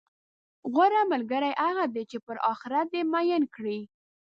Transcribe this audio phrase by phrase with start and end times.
[0.73, 3.79] غوره ملګری هغه دی، چې پر اخرت دې میین کړي،